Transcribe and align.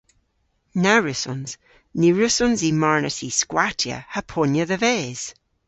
Na 0.83 0.93
wrussons. 0.99 1.51
Ny 1.99 2.07
wrussons 2.13 2.59
i 2.69 2.71
marnas 2.81 3.17
y 3.27 3.29
skwattya 3.39 3.97
ha 4.11 4.21
ponya 4.31 4.63
dhe-ves. 4.69 5.21